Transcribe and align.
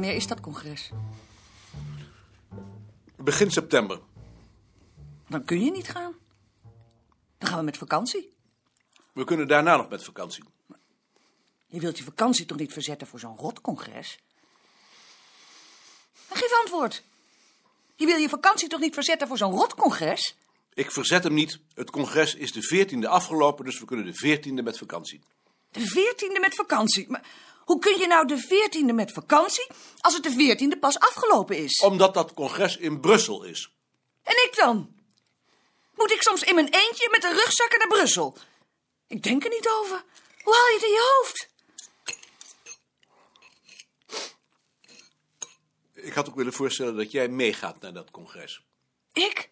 Wanneer 0.00 0.18
is 0.18 0.26
dat 0.26 0.40
congres? 0.40 0.90
Begin 3.16 3.50
september. 3.50 4.00
Dan 5.28 5.44
kun 5.44 5.64
je 5.64 5.70
niet 5.70 5.88
gaan. 5.88 6.14
Dan 7.38 7.48
gaan 7.48 7.58
we 7.58 7.64
met 7.64 7.76
vakantie. 7.76 8.32
We 9.12 9.24
kunnen 9.24 9.48
daarna 9.48 9.76
nog 9.76 9.88
met 9.88 10.04
vakantie. 10.04 10.44
Je 11.66 11.80
wilt 11.80 11.98
je 11.98 12.04
vakantie 12.04 12.46
toch 12.46 12.58
niet 12.58 12.72
verzetten 12.72 13.06
voor 13.06 13.18
zo'n 13.18 13.36
rotcongres? 13.36 14.18
Geef 16.28 16.58
antwoord. 16.60 17.02
Je 17.96 18.06
wil 18.06 18.16
je 18.16 18.28
vakantie 18.28 18.68
toch 18.68 18.80
niet 18.80 18.94
verzetten 18.94 19.28
voor 19.28 19.38
zo'n 19.38 19.52
rotcongres? 19.52 20.36
Ik 20.74 20.90
verzet 20.90 21.24
hem 21.24 21.34
niet. 21.34 21.60
Het 21.74 21.90
congres 21.90 22.34
is 22.34 22.52
de 22.52 22.62
veertiende 22.62 23.08
afgelopen, 23.08 23.64
dus 23.64 23.80
we 23.80 23.84
kunnen 23.84 24.06
de 24.06 24.14
veertiende 24.14 24.62
met 24.62 24.78
vakantie. 24.78 25.20
De 25.70 25.86
veertiende 25.86 26.40
met 26.40 26.54
vakantie. 26.54 27.10
Maar 27.10 27.24
hoe 27.70 27.78
kun 27.78 27.98
je 27.98 28.06
nou 28.06 28.26
de 28.26 28.38
veertiende 28.38 28.92
met 28.92 29.12
vakantie 29.12 29.66
als 30.00 30.14
het 30.14 30.22
de 30.22 30.30
veertiende 30.30 30.78
pas 30.78 30.98
afgelopen 30.98 31.56
is? 31.56 31.80
Omdat 31.80 32.14
dat 32.14 32.34
congres 32.34 32.76
in 32.76 33.00
Brussel 33.00 33.42
is. 33.42 33.72
En 34.22 34.32
ik 34.32 34.56
dan? 34.56 34.94
Moet 35.94 36.12
ik 36.12 36.22
soms 36.22 36.42
in 36.42 36.54
mijn 36.54 36.68
eentje 36.68 37.08
met 37.10 37.22
de 37.22 37.32
rugzakken 37.32 37.78
naar 37.78 37.88
Brussel? 37.88 38.36
Ik 39.06 39.22
denk 39.22 39.44
er 39.44 39.50
niet 39.50 39.68
over. 39.68 40.04
Hoe 40.42 40.54
haal 40.54 40.68
je 40.68 40.74
het 40.74 40.82
in 40.82 40.90
je 40.90 41.16
hoofd? 41.16 41.48
Ik 45.94 46.12
had 46.12 46.28
ook 46.28 46.36
willen 46.36 46.52
voorstellen 46.52 46.96
dat 46.96 47.10
jij 47.10 47.28
meegaat 47.28 47.80
naar 47.80 47.92
dat 47.92 48.10
congres. 48.10 48.62
Ik? 49.12 49.50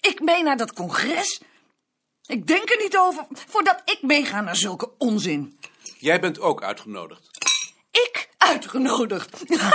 Ik 0.00 0.20
mee 0.20 0.42
naar 0.42 0.56
dat 0.56 0.72
congres? 0.72 1.40
Ik 2.26 2.46
denk 2.46 2.70
er 2.70 2.82
niet 2.82 2.96
over 2.96 3.26
voordat 3.30 3.82
ik 3.84 4.02
meega 4.02 4.40
naar 4.40 4.56
zulke 4.56 4.90
onzin. 4.98 5.58
Jij 6.00 6.20
bent 6.20 6.40
ook 6.40 6.62
uitgenodigd. 6.62 7.28
Ik 7.90 8.28
uitgenodigd? 8.36 9.48
nou, 9.48 9.74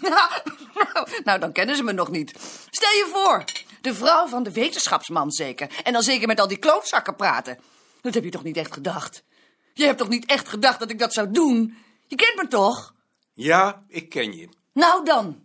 nou, 0.74 1.08
nou, 1.24 1.40
dan 1.40 1.52
kennen 1.52 1.76
ze 1.76 1.82
me 1.82 1.92
nog 1.92 2.10
niet. 2.10 2.34
Stel 2.70 2.90
je 2.90 3.10
voor, 3.12 3.44
de 3.80 3.94
vrouw 3.94 4.26
van 4.26 4.42
de 4.42 4.52
wetenschapsman 4.52 5.30
zeker. 5.30 5.70
En 5.82 5.92
dan 5.92 6.02
zeker 6.02 6.26
met 6.26 6.40
al 6.40 6.48
die 6.48 6.56
klootzakken 6.56 7.16
praten. 7.16 7.58
Dat 8.00 8.14
heb 8.14 8.24
je 8.24 8.30
toch 8.30 8.42
niet 8.42 8.56
echt 8.56 8.72
gedacht? 8.72 9.24
Je 9.72 9.84
hebt 9.84 9.98
toch 9.98 10.08
niet 10.08 10.26
echt 10.26 10.48
gedacht 10.48 10.78
dat 10.78 10.90
ik 10.90 10.98
dat 10.98 11.12
zou 11.12 11.30
doen? 11.30 11.76
Je 12.06 12.16
kent 12.16 12.42
me 12.42 12.48
toch? 12.48 12.94
Ja, 13.32 13.84
ik 13.88 14.08
ken 14.08 14.36
je. 14.36 14.48
Nou 14.72 15.04
dan. 15.04 15.42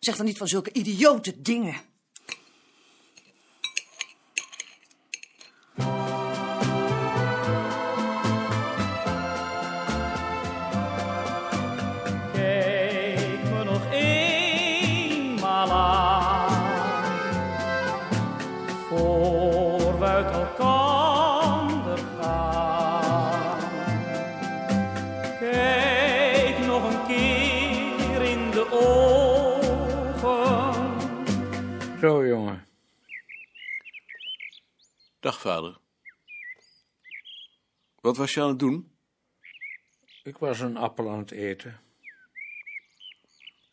Zeg 0.00 0.16
dan 0.16 0.26
niet 0.26 0.38
van 0.38 0.48
zulke 0.48 0.72
idiote 0.72 1.42
dingen. 1.42 1.80
Vader. 35.42 35.78
Wat 38.00 38.16
was 38.16 38.34
je 38.34 38.40
aan 38.40 38.48
het 38.48 38.58
doen? 38.58 38.96
Ik 40.22 40.38
was 40.38 40.60
een 40.60 40.76
appel 40.76 41.10
aan 41.10 41.18
het 41.18 41.30
eten. 41.30 41.80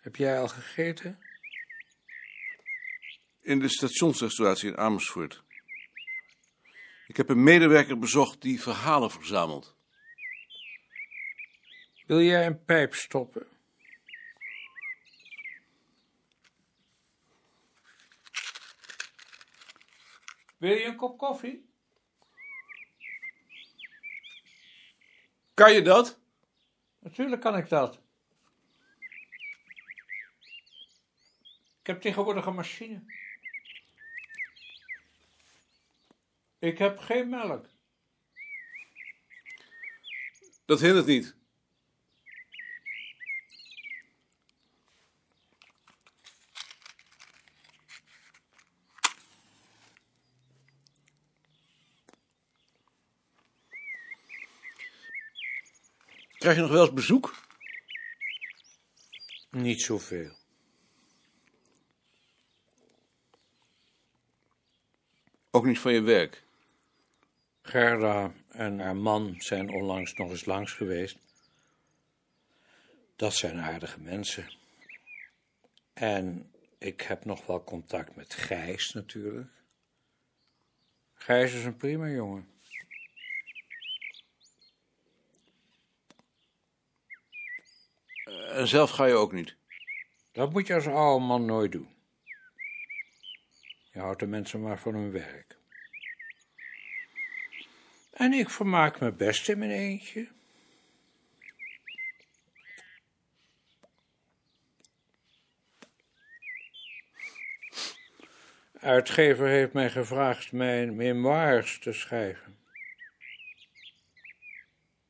Heb 0.02 0.16
jij 0.16 0.40
al 0.40 0.48
gegeten? 0.48 1.20
In 3.42 3.60
de 3.60 3.70
stationsrestauratie 3.70 4.70
in 4.70 4.78
Amersfoort. 4.78 5.44
Ik 7.08 7.18
heb 7.18 7.30
een 7.30 7.44
medewerker 7.44 8.00
bezocht 8.00 8.42
die 8.42 8.62
verhalen 8.62 9.12
verzamelt. 9.12 9.76
Wil 12.06 12.22
jij 12.22 12.46
een 12.46 12.64
pijp 12.64 12.94
stoppen? 12.94 13.59
Wil 20.60 20.72
je 20.72 20.84
een 20.84 20.96
kop 20.96 21.18
koffie? 21.18 21.70
Kan 25.54 25.74
je 25.74 25.82
dat? 25.82 26.20
Natuurlijk 27.00 27.42
kan 27.42 27.58
ik 27.58 27.70
dat. 27.70 28.02
Ik 31.80 31.88
heb 31.88 32.02
tegenwoordig 32.02 32.46
een 32.46 32.56
machine. 32.56 33.04
Ik 36.60 36.78
heb 36.78 36.98
geen 36.98 37.30
melk. 37.30 37.70
Dat 40.66 40.80
hindert 40.80 41.06
niet. 41.06 41.39
Krijg 56.40 56.56
je 56.56 56.62
nog 56.62 56.72
wel 56.72 56.86
eens 56.86 56.94
bezoek? 56.94 57.36
Niet 59.50 59.82
zoveel. 59.82 60.32
Ook 65.52 65.66
niet 65.66 65.80
van 65.80 65.94
je 65.94 66.02
werk. 66.02 66.44
Gerda 67.62 68.34
en 68.48 68.80
haar 68.80 68.96
man 68.96 69.36
zijn 69.38 69.70
onlangs 69.70 70.14
nog 70.14 70.30
eens 70.30 70.46
langs 70.46 70.74
geweest. 70.74 71.18
Dat 73.16 73.34
zijn 73.34 73.60
aardige 73.60 74.00
mensen. 74.00 74.54
En 75.94 76.52
ik 76.78 77.02
heb 77.02 77.26
nog 77.26 77.46
wel 77.46 77.64
contact 77.64 78.16
met 78.16 78.34
Gijs 78.34 78.94
natuurlijk. 78.94 79.52
Gijs 81.14 81.54
is 81.54 81.64
een 81.64 81.78
prima 81.78 82.08
jongen. 82.08 82.48
En 88.48 88.68
zelf 88.68 88.90
ga 88.90 89.06
je 89.06 89.14
ook 89.14 89.32
niet. 89.32 89.56
Dat 90.32 90.52
moet 90.52 90.68
je 90.68 90.74
als 90.74 90.88
oude 90.88 91.26
man 91.26 91.46
nooit 91.46 91.72
doen. 91.72 91.90
Je 93.92 94.00
houdt 94.00 94.20
de 94.20 94.28
mensen 94.28 94.62
maar 94.62 94.80
van 94.80 94.94
hun 94.94 95.12
werk. 95.12 95.58
En 98.12 98.34
ik 98.34 98.50
vermaak 98.50 99.00
me 99.00 99.12
best 99.12 99.50
in 99.50 99.58
mijn 99.58 99.72
eentje. 99.72 100.28
Uitgever 108.80 109.48
heeft 109.48 109.74
mij 109.74 109.90
gevraagd 109.90 110.52
mijn 110.52 110.96
memoires 110.96 111.80
te 111.80 111.94
schrijven. 111.94 112.58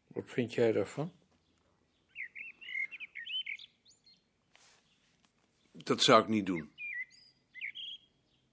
Wat 0.07 0.23
vind 0.27 0.53
jij 0.53 0.71
daarvan? 0.71 1.18
Dat 5.89 6.03
zou 6.03 6.21
ik 6.21 6.27
niet 6.27 6.45
doen. 6.45 6.71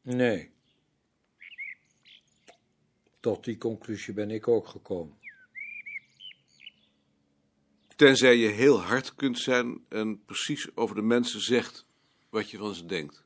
Nee. 0.02 0.50
Tot 3.20 3.44
die 3.44 3.58
conclusie 3.58 4.14
ben 4.14 4.30
ik 4.30 4.48
ook 4.48 4.66
gekomen. 4.68 5.18
Tenzij 7.96 8.36
je 8.36 8.48
heel 8.48 8.80
hard 8.80 9.14
kunt 9.14 9.38
zijn 9.38 9.84
en 9.88 10.24
precies 10.24 10.76
over 10.76 10.94
de 10.94 11.02
mensen 11.02 11.40
zegt 11.40 11.86
wat 12.28 12.50
je 12.50 12.58
van 12.58 12.74
ze 12.74 12.86
denkt. 12.86 13.24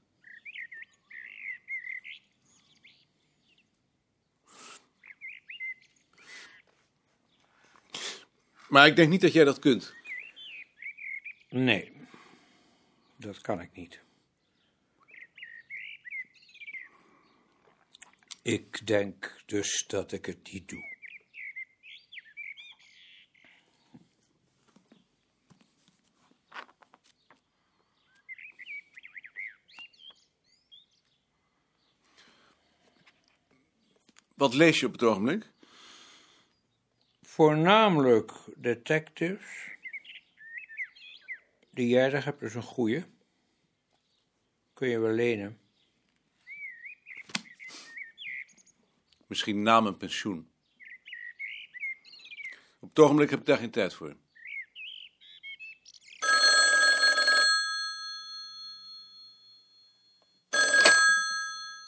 Maar 8.69 8.87
ik 8.87 8.97
denk 8.97 9.09
niet 9.09 9.21
dat 9.21 9.33
jij 9.33 9.45
dat 9.45 9.59
kunt. 9.59 9.95
Nee, 11.49 12.00
dat 13.21 13.41
kan 13.41 13.61
ik 13.61 13.73
niet. 13.73 14.01
Ik 18.43 18.87
denk 18.87 19.43
dus 19.47 19.85
dat 19.87 20.13
ik 20.13 20.27
het 20.27 20.53
niet 20.53 20.69
doe. 20.69 20.89
Wat 34.35 34.55
lees 34.55 34.81
je 34.81 34.87
op 34.87 34.93
het 34.93 35.03
ogenblik? 35.03 35.51
Voornamelijk 37.23 38.33
detectives 38.57 39.79
Die 41.81 41.89
jij 41.89 42.11
daar 42.11 42.25
hebt 42.25 42.43
is 42.43 42.55
een 42.55 42.63
goeie. 42.63 43.05
Kun 44.73 44.89
je 44.89 44.99
wel 44.99 45.11
lenen. 45.11 45.61
Misschien 49.27 49.63
na 49.63 49.81
mijn 49.81 49.97
pensioen. 49.97 50.53
Op 52.81 52.89
het 52.89 52.99
ogenblik 52.99 53.31
heb 53.31 53.41
ik 53.41 53.47
daar 53.47 53.57
geen 53.59 53.71
tijd 53.71 53.95
voor. 53.95 54.17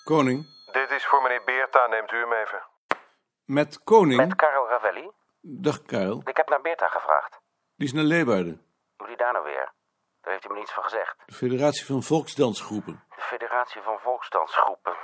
Koning, 0.05 0.47
Dit 0.73 0.91
is 0.91 1.07
voor 1.07 1.23
meneer 1.23 1.43
Beerta, 1.45 1.87
neemt 1.87 2.13
u 2.13 2.17
hem 2.17 2.33
even. 2.33 2.63
met 3.45 3.85
Koning. 3.85 4.17
Met 4.27 4.37
Karel 4.37 4.69
Ravelli? 4.69 5.11
Dag 5.41 5.83
Karel, 5.83 6.23
Ik 6.25 6.37
heb 6.37 6.49
naar 6.49 6.61
Beerta 6.61 6.89
gevraagd. 6.89 7.41
die 7.77 7.87
is 7.87 7.93
naar 7.93 8.05
Leeuwarden. 8.05 8.63
Hoe 8.97 9.07
die 9.07 9.17
daar 9.17 9.33
nou 9.33 9.45
weer? 9.45 9.73
Daar 10.23 10.33
heeft 10.33 10.45
hij 10.45 10.53
me 10.53 10.59
niets 10.59 10.73
van 10.73 10.83
gezegd. 10.83 11.17
De 11.27 11.33
Federatie 11.33 11.87
van 11.87 12.03
Volksdansgroepen. 12.03 13.05
De 13.17 13.21
Federatie 13.23 13.83
van 13.83 13.99
Volksdansgroepen. 13.99 14.97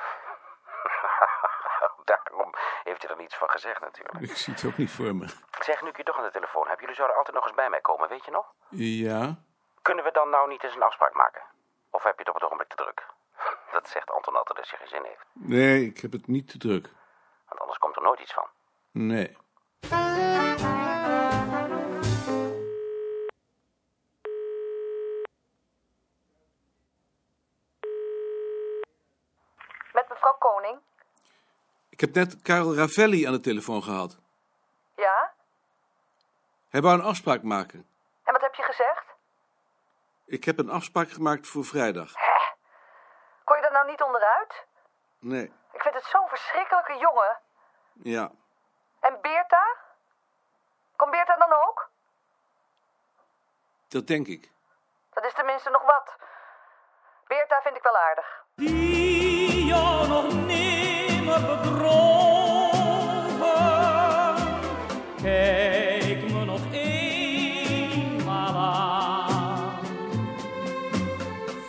Daarom 2.05 2.55
heeft 2.83 3.03
hij 3.03 3.11
er 3.11 3.17
niets 3.17 3.37
van 3.37 3.49
gezegd 3.51 3.81
natuurlijk. 3.81 4.21
Ik 4.31 4.37
zie 4.37 4.53
het 4.55 4.65
ook 4.65 4.77
niet 4.77 4.91
voor 4.91 5.15
me. 5.17 5.27
Zeg, 5.61 5.83
nu 5.83 5.89
ik 5.89 5.97
je 5.97 6.03
toch 6.03 6.19
aan 6.19 6.25
de 6.25 6.31
telefoon 6.31 6.69
heb, 6.69 6.81
jullie 6.81 6.95
zouden 6.95 7.17
altijd 7.17 7.37
nog 7.37 7.47
eens 7.47 7.55
bij 7.57 7.69
mij 7.71 7.81
komen, 7.81 8.09
weet 8.09 8.25
je 8.25 8.31
nog? 8.31 8.47
Ja, 8.69 9.37
Kunnen 9.83 10.05
we 10.05 10.11
dan 10.13 10.31
nou 10.31 10.49
niet 10.49 10.63
eens 10.65 10.75
een 10.75 10.83
afspraak 10.83 11.15
maken? 11.15 11.43
Of 11.91 12.03
heb 12.03 12.13
je 12.13 12.19
het 12.19 12.29
op 12.29 12.35
het 12.35 12.45
ogenblik 12.45 12.69
te 12.69 12.77
druk? 12.77 13.07
Dat 13.73 13.89
zegt 13.89 14.11
Anton 14.11 14.37
altijd 14.37 14.59
als 14.59 14.71
je 14.71 14.77
geen 14.77 14.89
zin 14.89 15.05
heeft. 15.05 15.25
nee, 15.33 15.85
ik 15.85 15.99
heb 16.01 16.13
het 16.13 16.27
niet 16.27 16.49
te 16.51 16.59
druk. 16.59 16.89
Want 17.49 17.61
anders 17.61 17.79
komt 17.79 17.97
er 17.97 18.03
nooit 18.03 18.21
iets 18.21 18.33
van. 18.33 18.47
Nee. 18.93 19.37
Mevrouw 30.29 30.53
Koning? 30.53 30.81
Ik 31.89 32.01
heb 32.01 32.15
net 32.15 32.43
Karel 32.43 32.75
Ravelli 32.77 33.27
aan 33.27 33.33
de 33.33 33.41
telefoon 33.41 33.83
gehad. 33.83 34.17
Ja? 34.97 35.33
Hij 36.69 36.81
wou 36.83 36.99
een 36.99 37.05
afspraak 37.05 37.43
maken. 37.43 37.89
En 38.25 38.33
wat 38.33 38.43
heb 38.43 38.55
je 38.55 38.63
gezegd? 38.63 39.05
Ik 40.27 40.45
heb 40.45 40.59
een 40.59 40.71
afspraak 40.71 41.11
gemaakt 41.11 41.47
voor 41.47 41.65
vrijdag. 41.65 42.13
Kon 43.45 43.57
je 43.57 43.63
er 43.67 43.73
nou 43.73 43.87
niet 43.87 44.03
onderuit? 44.03 44.67
Nee, 45.19 45.53
Ik 45.73 45.83
vind 45.83 45.95
het 45.95 46.05
zo'n 46.05 46.29
verschrikkelijke 46.29 46.97
jongen. 46.99 47.39
ja. 48.03 48.31
En 49.01 49.19
Beerta? 49.21 49.77
Komt 50.97 51.11
Beerta 51.11 51.37
dan 51.37 51.53
ook? 51.53 51.91
Dat 53.89 54.07
denk 54.07 54.27
ik. 54.27 54.51
Dat 55.11 55.25
is 55.25 55.35
tenminste 55.35 55.71
nog 55.71 55.83
wat. 55.83 56.17
Beerta 57.27 57.61
vind 57.63 57.77
ik 57.77 57.83
wel 57.83 57.97
aardig. 57.97 58.45
Jou 59.69 60.09
nog 60.09 60.47
nimmer 60.47 61.41
bedrogen. 61.41 61.89
Kijk 65.23 66.31
me 66.33 66.45
nog 66.45 66.73
eenmaal 66.73 68.57
aan, 68.57 69.85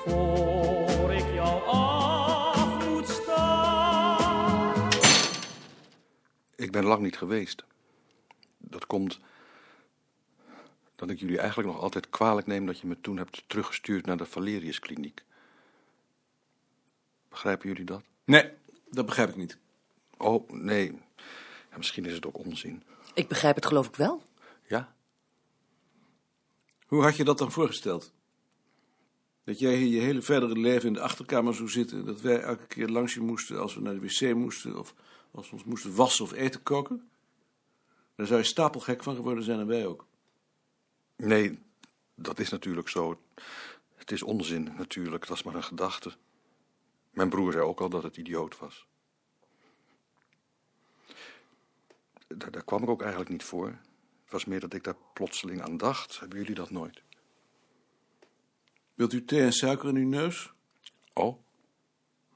voor 0.06 1.12
ik 1.14 1.34
jou 1.34 1.64
af 1.68 2.88
moet 2.88 3.08
staan. 3.08 4.90
Ik 6.56 6.72
ben 6.72 6.84
lang 6.84 7.02
niet 7.02 7.18
geweest. 7.18 7.64
Dat 8.58 8.86
komt 8.86 9.20
dat 10.96 11.10
ik 11.10 11.20
jullie 11.20 11.40
eigenlijk 11.40 11.70
nog 11.70 11.82
altijd 11.82 12.10
kwalijk 12.10 12.48
neem 12.48 12.66
dat 12.66 12.80
je 12.80 12.88
me 12.88 13.02
toen 13.02 13.18
hebt 13.18 13.44
teruggestuurd 13.48 14.06
naar 14.06 14.18
de 14.18 14.26
Valeriuskliniek. 14.26 15.24
Begrijpen 17.30 17.68
jullie 17.68 17.86
dat? 17.86 18.04
Nee, 18.26 18.52
dat 18.90 19.06
begrijp 19.06 19.30
ik 19.30 19.36
niet. 19.36 19.58
Oh, 20.18 20.50
nee. 20.50 20.92
Ja, 21.72 21.78
misschien 21.78 22.06
is 22.06 22.14
het 22.14 22.26
ook 22.26 22.38
onzin. 22.38 22.84
Ik 23.14 23.28
begrijp 23.28 23.56
het 23.56 23.66
geloof 23.66 23.88
ik 23.88 23.96
wel. 23.96 24.24
Ja? 24.68 24.96
Hoe 26.86 27.04
had 27.04 27.16
je 27.16 27.24
dat 27.24 27.38
dan 27.38 27.52
voorgesteld? 27.52 28.14
Dat 29.44 29.60
jij 29.60 29.76
hier 29.76 29.88
je 29.88 30.06
hele 30.06 30.22
verdere 30.22 30.60
leven 30.60 30.88
in 30.88 30.94
de 30.94 31.02
achterkamer 31.02 31.56
zou 31.56 31.70
zitten... 31.70 32.06
dat 32.06 32.22
wij 32.22 32.40
elke 32.40 32.68
keer 32.68 32.88
langs 32.88 33.14
je 33.14 33.22
moesten 33.22 33.60
als 33.60 33.76
we 33.76 33.82
naar 33.82 33.94
de 33.94 34.00
wc 34.00 34.36
moesten... 34.36 34.80
of 34.80 34.94
als 35.32 35.50
we 35.50 35.56
ons 35.56 35.64
moesten 35.64 35.96
wassen 35.96 36.26
of 36.26 36.34
eten 36.34 36.64
koken? 36.64 37.10
Daar 38.16 38.28
zou 38.28 38.40
je 38.40 38.46
stapelgek 38.46 39.04
van 39.04 39.16
geworden 39.16 39.44
zijn 39.44 39.60
en 39.60 39.68
wij 39.68 39.86
ook. 39.86 40.06
Nee, 41.16 41.60
dat 42.16 42.40
is 42.40 42.50
natuurlijk 42.50 42.90
zo. 42.90 43.22
Het 43.96 44.12
is 44.12 44.24
onzin, 44.24 44.74
natuurlijk. 44.78 45.28
Dat 45.28 45.38
is 45.38 45.44
maar 45.44 45.56
een 45.56 45.64
gedachte. 45.64 46.12
Mijn 47.10 47.30
broer 47.30 47.52
zei 47.52 47.64
ook 47.64 47.82
al 47.82 47.90
dat 47.90 48.04
het 48.04 48.18
idioot 48.18 48.58
was. 48.58 48.88
Daar, 52.28 52.52
daar 52.52 52.64
kwam 52.64 52.84
ik 52.84 52.90
ook 52.90 53.02
eigenlijk 53.02 53.32
niet 53.32 53.44
voor. 53.44 53.68
Het 54.24 54.32
was 54.32 54.46
meer 54.46 54.60
dat 54.60 54.74
ik 54.74 54.84
daar 54.84 54.98
plotseling 55.14 55.62
aan 55.62 55.78
dacht. 55.78 56.20
Hebben 56.20 56.38
jullie 56.40 56.56
dat 56.56 56.70
nooit? 56.70 57.02
Wilt 58.94 59.14
u 59.14 59.26
thee 59.26 59.42
en 59.42 59.54
suiker 59.54 59.90
in 59.90 59.96
uw 59.96 60.08
neus? 60.08 60.52
Oh? 61.14 61.44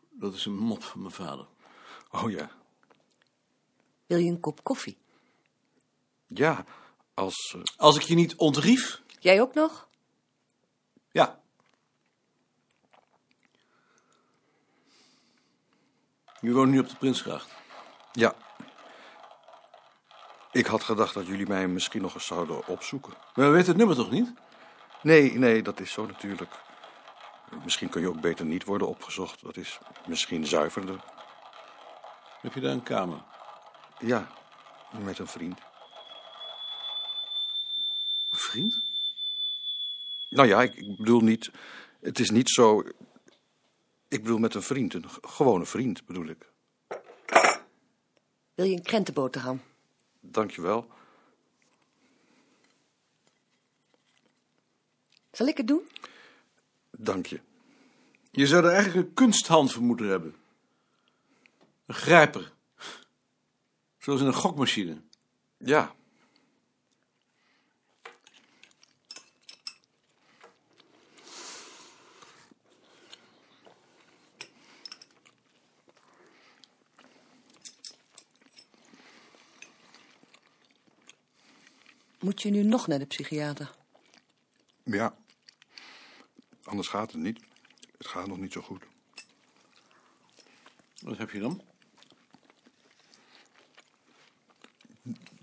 Dat 0.09 0.33
is 0.33 0.45
een 0.45 0.57
mop 0.57 0.83
van 0.83 1.01
mijn 1.01 1.13
vader. 1.13 1.47
Oh 2.11 2.31
ja. 2.31 2.51
Wil 4.05 4.17
je 4.17 4.29
een 4.31 4.39
kop 4.39 4.63
koffie? 4.63 4.97
Ja, 6.27 6.65
als... 7.13 7.53
eh, 7.55 7.61
Als 7.77 7.95
ik 7.95 8.01
je 8.01 8.15
niet 8.15 8.35
ontrief? 8.35 9.01
Jij 9.19 9.41
ook 9.41 9.53
nog? 9.53 9.89
Ja. 11.11 11.42
Je 16.43 16.51
woont 16.51 16.71
nu 16.71 16.79
op 16.79 16.89
de 16.89 16.95
Prinsgracht. 16.95 17.51
ja. 18.11 18.33
Ik 20.51 20.65
had 20.65 20.83
gedacht 20.83 21.13
dat 21.13 21.27
jullie 21.27 21.47
mij 21.47 21.67
misschien 21.67 22.01
nog 22.01 22.13
eens 22.13 22.25
zouden 22.25 22.67
opzoeken. 22.67 23.13
Maar 23.35 23.45
we 23.45 23.51
weten 23.51 23.67
het 23.67 23.77
nummer 23.77 23.95
toch 23.95 24.11
niet? 24.11 24.33
Nee, 25.01 25.37
nee, 25.37 25.61
dat 25.61 25.79
is 25.79 25.91
zo 25.91 26.05
natuurlijk. 26.05 26.51
Misschien 27.63 27.89
kun 27.89 28.01
je 28.01 28.07
ook 28.07 28.21
beter 28.21 28.45
niet 28.45 28.63
worden 28.63 28.87
opgezocht. 28.87 29.41
Dat 29.41 29.57
is 29.57 29.79
misschien 30.07 30.45
zuiverder. 30.45 31.03
Heb 32.41 32.53
je 32.53 32.59
daar 32.59 32.71
een 32.71 32.83
kamer? 32.83 33.23
Ja, 33.99 34.27
met 34.91 35.19
een 35.19 35.27
vriend. 35.27 35.59
Een 38.29 38.39
vriend? 38.39 38.81
Nou 40.29 40.47
ja, 40.47 40.61
ik, 40.61 40.75
ik 40.75 40.97
bedoel 40.97 41.21
niet... 41.21 41.51
Het 42.01 42.19
is 42.19 42.29
niet 42.29 42.49
zo... 42.49 42.83
Ik 44.13 44.21
bedoel 44.21 44.37
met 44.37 44.53
een 44.53 44.61
vriend, 44.61 44.93
een 44.93 45.05
gewone 45.21 45.65
vriend 45.65 46.05
bedoel 46.05 46.25
ik. 46.27 46.51
Wil 48.55 48.65
je 48.65 48.75
een 48.75 48.83
krentenboterham? 48.83 49.61
Dankjewel. 50.19 50.87
Zal 55.31 55.47
ik 55.47 55.57
het 55.57 55.67
doen? 55.67 55.81
Dank 56.91 57.25
je. 57.25 57.39
Je 58.31 58.47
zou 58.47 58.65
er 58.65 58.71
eigenlijk 58.71 59.07
een 59.07 59.13
kunsthand 59.13 59.71
voor 59.71 59.83
moeten 59.83 60.07
hebben. 60.07 60.35
Een 61.85 61.95
grijper. 61.95 62.53
Zoals 63.97 64.21
in 64.21 64.27
een 64.27 64.33
gokmachine. 64.33 65.01
Ja. 65.57 65.95
Moet 82.23 82.41
je 82.41 82.49
nu 82.49 82.63
nog 82.63 82.87
naar 82.87 82.99
de 82.99 83.05
psychiater? 83.05 83.75
Ja. 84.83 85.17
Anders 86.63 86.87
gaat 86.87 87.11
het 87.11 87.21
niet. 87.21 87.39
Het 87.97 88.07
gaat 88.07 88.27
nog 88.27 88.37
niet 88.37 88.51
zo 88.51 88.61
goed. 88.61 88.83
Wat 91.01 91.17
heb 91.17 91.29
je 91.29 91.39
dan? 91.39 91.61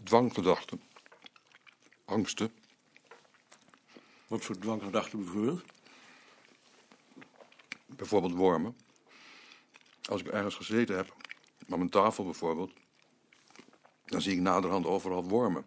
Dwanggedachten. 0.05 0.83
Angsten. 2.05 2.53
Wat 4.27 4.45
voor 4.45 4.59
dwanggedachten 4.59 5.19
bijvoorbeeld? 5.19 5.63
Bijvoorbeeld 7.87 8.35
wormen. 8.35 8.77
Als 10.03 10.21
ik 10.21 10.27
ergens 10.27 10.55
gezeten 10.55 10.97
heb, 10.97 11.17
aan 11.69 11.79
mijn 11.79 11.91
tafel 11.91 12.25
bijvoorbeeld, 12.25 12.73
dan 14.05 14.21
zie 14.21 14.33
ik 14.33 14.41
naderhand 14.41 14.87
overal 14.87 15.25
wormen. 15.25 15.67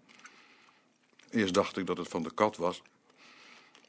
Eerst 1.33 1.53
dacht 1.53 1.77
ik 1.77 1.85
dat 1.85 1.97
het 1.97 2.07
van 2.07 2.23
de 2.23 2.33
kat 2.33 2.57
was, 2.57 2.81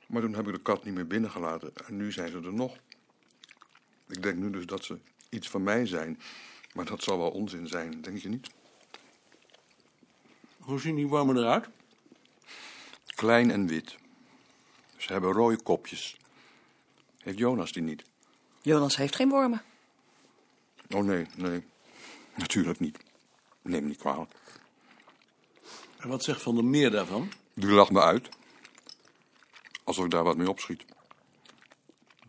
maar 0.06 0.22
toen 0.22 0.34
heb 0.34 0.46
ik 0.46 0.54
de 0.54 0.60
kat 0.60 0.84
niet 0.84 0.94
meer 0.94 1.06
binnengelaten 1.06 1.72
en 1.86 1.96
nu 1.96 2.12
zijn 2.12 2.30
ze 2.30 2.36
er 2.36 2.54
nog. 2.54 2.76
Ik 4.08 4.22
denk 4.22 4.36
nu 4.36 4.50
dus 4.50 4.66
dat 4.66 4.84
ze 4.84 4.98
iets 5.28 5.48
van 5.48 5.62
mij 5.62 5.86
zijn, 5.86 6.20
maar 6.74 6.84
dat 6.84 7.02
zal 7.02 7.18
wel 7.18 7.30
onzin 7.30 7.66
zijn, 7.66 8.02
denk 8.02 8.18
je 8.18 8.28
niet? 8.28 8.50
Hoe 10.58 10.80
zien 10.80 10.94
die 10.94 11.06
wormen 11.06 11.36
eruit? 11.36 11.68
Klein 13.06 13.50
en 13.50 13.66
wit. 13.66 13.96
Ze 14.96 15.12
hebben 15.12 15.32
rode 15.32 15.62
kopjes. 15.62 16.16
Heeft 17.18 17.38
Jonas 17.38 17.72
die 17.72 17.82
niet? 17.82 18.04
Jonas 18.62 18.96
heeft 18.96 19.16
geen 19.16 19.28
wormen. 19.28 19.62
Oh 20.90 21.04
nee, 21.04 21.26
nee. 21.36 21.64
Natuurlijk 22.34 22.80
niet. 22.80 22.98
Neem 23.62 23.82
me 23.82 23.88
niet 23.88 23.98
kwalijk. 23.98 24.32
En 26.04 26.10
wat 26.10 26.24
zegt 26.24 26.42
Van 26.42 26.54
der 26.54 26.64
Meer 26.64 26.90
daarvan? 26.90 27.32
Die 27.54 27.68
lacht 27.70 27.90
me 27.90 28.00
uit. 28.00 28.28
Alsof 29.84 30.04
ik 30.04 30.10
daar 30.10 30.22
wat 30.22 30.36
mee 30.36 30.48
opschiet. 30.48 30.84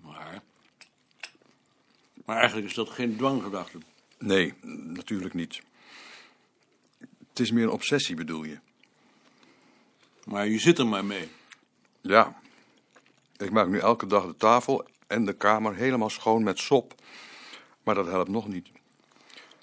Maar... 0.01 0.41
Maar 2.25 2.37
eigenlijk 2.37 2.67
is 2.67 2.73
dat 2.73 2.89
geen 2.89 3.17
dwanggedachte. 3.17 3.77
Nee, 4.17 4.53
natuurlijk 4.61 5.33
niet. 5.33 5.61
Het 7.29 7.39
is 7.39 7.51
meer 7.51 7.63
een 7.63 7.69
obsessie, 7.69 8.15
bedoel 8.15 8.43
je? 8.43 8.59
Maar 10.25 10.47
je 10.47 10.59
zit 10.59 10.79
er 10.79 10.87
maar 10.87 11.05
mee. 11.05 11.29
Ja. 12.01 12.39
Ik 13.37 13.51
maak 13.51 13.67
nu 13.67 13.79
elke 13.79 14.07
dag 14.07 14.25
de 14.25 14.37
tafel 14.37 14.87
en 15.07 15.25
de 15.25 15.33
kamer 15.33 15.75
helemaal 15.75 16.09
schoon 16.09 16.43
met 16.43 16.59
sop. 16.59 16.93
Maar 17.83 17.95
dat 17.95 18.07
helpt 18.07 18.29
nog 18.29 18.47
niet. 18.47 18.71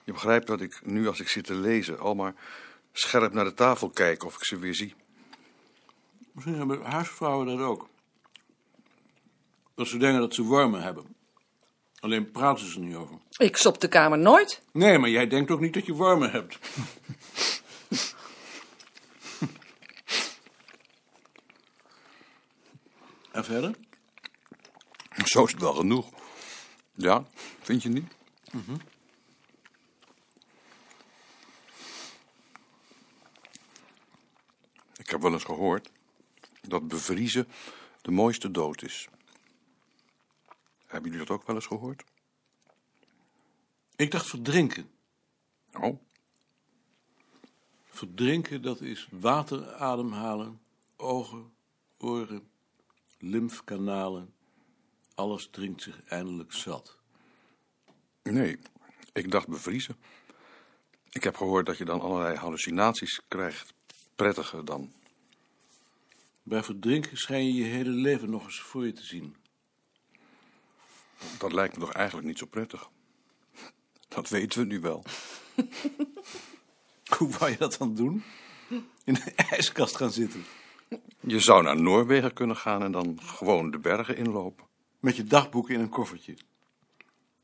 Je 0.05 0.13
begrijpt 0.13 0.47
dat 0.47 0.61
ik 0.61 0.81
nu 0.85 1.09
als 1.09 1.21
ik 1.21 1.29
zit 1.29 1.45
te 1.45 1.55
lezen 1.55 1.99
al 1.99 2.15
maar 2.15 2.35
scherp 2.93 3.33
naar 3.33 3.45
de 3.45 3.55
tafel 3.55 3.91
kijk 3.91 4.25
of 4.25 4.35
ik 4.37 4.45
ze 4.45 4.59
weer 4.59 4.75
zie. 4.75 4.95
Misschien 6.33 6.57
hebben 6.57 6.83
huisvrouwen 6.83 7.47
dat 7.47 7.59
ook. 7.59 7.89
Dat 9.75 9.87
ze 9.87 9.97
denken 9.97 10.21
dat 10.21 10.35
ze 10.35 10.43
wormen 10.43 10.83
hebben. 10.83 11.17
Alleen 11.99 12.31
praten 12.31 12.67
ze 12.67 12.75
er 12.81 12.85
niet 12.87 12.95
over. 12.97 13.17
Ik 13.31 13.57
sop 13.57 13.81
de 13.81 13.89
kamer 13.89 14.19
nooit. 14.19 14.63
Nee, 14.73 14.99
maar 14.99 15.11
jij 15.11 15.27
denkt 15.27 15.51
ook 15.51 15.61
niet 15.61 15.75
dat 15.75 15.87
je 15.87 15.93
wormen 15.93 16.31
hebt. 16.31 16.59
en 23.33 23.45
verder? 23.45 23.75
Zo 25.25 25.45
is 25.45 25.53
het 25.53 25.61
wel 25.61 25.75
genoeg. 25.75 26.11
Ja, 26.95 27.25
vind 27.61 27.83
je 27.83 27.89
niet? 27.89 28.13
Ik 28.53 28.61
heb 35.13 35.23
wel 35.23 35.33
eens 35.33 35.45
gehoord 35.45 35.91
dat 36.61 36.89
bevriezen 36.89 37.49
de 38.03 38.11
mooiste 38.11 38.51
dood 38.51 38.83
is. 38.83 39.09
Hebben 40.87 41.11
jullie 41.11 41.27
dat 41.27 41.37
ook 41.37 41.47
wel 41.47 41.57
eens 41.57 41.67
gehoord? 41.67 42.05
Ik 43.97 44.11
dacht 44.11 44.27
verdrinken. 44.27 44.91
Oh, 45.73 46.01
Verdrinken, 47.93 48.63
dat 48.63 48.81
is 48.81 49.09
water 49.11 49.75
ademhalen, 49.75 50.61
ogen, 50.97 51.53
oren, 51.99 52.51
lymfkanalen. 53.19 54.35
Alles 55.15 55.49
drinkt 55.51 55.83
zich 55.83 56.03
eindelijk 56.05 56.53
zat. 56.53 56.99
nee. 58.23 58.59
Ik 59.13 59.31
dacht 59.31 59.49
bevriezen. 59.49 59.97
Ik 61.11 61.25
heb 61.25 61.37
gehoord 61.37 61.67
dat 61.67 61.79
je 61.79 61.85
dan 61.85 62.01
allerlei 62.01 62.37
hallucinaties 62.37 63.21
krijgt. 63.29 63.75
Prettiger 64.15 64.65
dan. 64.65 64.93
Bij 66.43 66.63
verdrinken 66.63 67.17
schijn 67.17 67.47
je 67.47 67.53
je 67.53 67.65
hele 67.65 67.91
leven 67.91 68.31
nog 68.31 68.45
eens 68.45 68.61
voor 68.61 68.87
je 68.87 68.93
te 68.93 69.05
zien. 69.05 69.37
Dat 71.39 71.53
lijkt 71.53 71.75
me 71.75 71.81
toch 71.81 71.93
eigenlijk 71.93 72.27
niet 72.27 72.39
zo 72.39 72.47
prettig. 72.47 72.91
Dat 74.09 74.29
weten 74.29 74.61
we 74.61 74.67
nu 74.67 74.81
wel. 74.81 75.05
Hoe 77.19 77.31
wou 77.39 77.51
je 77.51 77.57
dat 77.57 77.77
dan 77.79 77.95
doen? 77.95 78.25
In 79.05 79.15
de 79.15 79.33
ijskast 79.51 79.97
gaan 79.97 80.13
zitten. 80.13 80.45
Je 81.21 81.41
zou 81.41 81.63
naar 81.63 81.81
Noorwegen 81.81 82.33
kunnen 82.33 82.57
gaan 82.57 82.83
en 82.83 82.93
dan 82.93 83.19
gewoon 83.23 83.71
de 83.71 83.79
bergen 83.79 84.17
inlopen. 84.17 84.65
Met 85.01 85.17
je 85.17 85.25
dagboek 85.25 85.71
in 85.71 85.81
een 85.81 85.89
koffertje. 85.89 86.37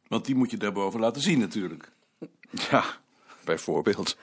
Want 0.08 0.24
die 0.24 0.34
moet 0.34 0.50
je 0.50 0.56
daarboven 0.56 1.00
laten 1.00 1.22
zien 1.22 1.38
natuurlijk. 1.38 1.92
Ja, 2.70 2.84
bijvoorbeeld. 3.44 4.16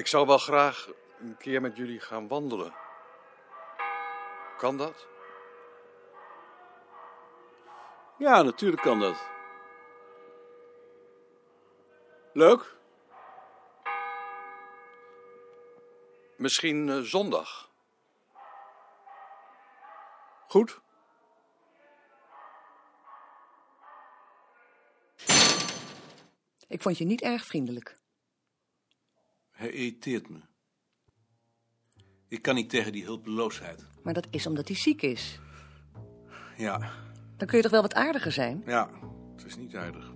Ik 0.00 0.06
zou 0.06 0.26
wel 0.26 0.38
graag 0.38 0.88
een 1.18 1.36
keer 1.36 1.60
met 1.60 1.76
jullie 1.76 2.00
gaan 2.00 2.28
wandelen. 2.28 2.74
Kan 4.56 4.76
dat? 4.76 5.06
Ja, 8.18 8.42
natuurlijk 8.42 8.82
kan 8.82 9.00
dat. 9.00 9.28
Leuk? 12.32 12.76
Misschien 16.36 16.88
eh, 16.88 17.00
zondag. 17.00 17.70
Goed? 20.46 20.80
Ik 26.68 26.82
vond 26.82 26.98
je 26.98 27.04
niet 27.04 27.22
erg 27.22 27.44
vriendelijk. 27.44 27.99
Hij 29.60 29.70
irriteert 29.70 30.28
me. 30.28 30.38
Ik 32.28 32.42
kan 32.42 32.54
niet 32.54 32.70
tegen 32.70 32.92
die 32.92 33.04
hulpeloosheid. 33.04 33.84
Maar 34.02 34.14
dat 34.14 34.26
is 34.30 34.46
omdat 34.46 34.68
hij 34.68 34.76
ziek 34.76 35.02
is. 35.02 35.38
Ja, 36.56 36.78
Dan 37.36 37.46
kun 37.48 37.56
je 37.56 37.62
toch 37.62 37.72
wel 37.72 37.82
wat 37.82 37.94
aardiger 37.94 38.32
zijn? 38.32 38.62
ja, 38.66 38.90
het 39.36 39.44
is 39.46 39.56
niet 39.56 39.76
aardig. 39.76 40.12